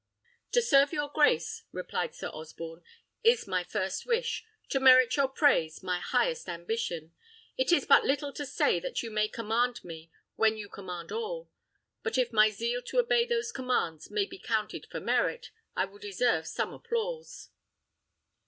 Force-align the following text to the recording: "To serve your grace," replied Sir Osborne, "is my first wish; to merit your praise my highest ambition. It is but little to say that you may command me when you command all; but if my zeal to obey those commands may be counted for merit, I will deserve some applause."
"To 0.53 0.63
serve 0.63 0.91
your 0.91 1.09
grace," 1.09 1.65
replied 1.71 2.15
Sir 2.15 2.29
Osborne, 2.29 2.81
"is 3.23 3.45
my 3.45 3.63
first 3.63 4.03
wish; 4.03 4.43
to 4.69 4.79
merit 4.79 5.15
your 5.15 5.27
praise 5.27 5.83
my 5.83 5.99
highest 5.99 6.49
ambition. 6.49 7.13
It 7.55 7.71
is 7.71 7.85
but 7.85 8.03
little 8.03 8.33
to 8.33 8.43
say 8.47 8.79
that 8.79 9.03
you 9.03 9.11
may 9.11 9.27
command 9.27 9.83
me 9.83 10.09
when 10.37 10.57
you 10.57 10.69
command 10.69 11.11
all; 11.11 11.51
but 12.01 12.17
if 12.17 12.33
my 12.33 12.49
zeal 12.49 12.81
to 12.87 12.97
obey 12.97 13.27
those 13.27 13.51
commands 13.51 14.09
may 14.09 14.25
be 14.25 14.39
counted 14.39 14.87
for 14.89 14.99
merit, 14.99 15.51
I 15.75 15.85
will 15.85 15.99
deserve 15.99 16.47
some 16.47 16.73
applause." 16.73 17.49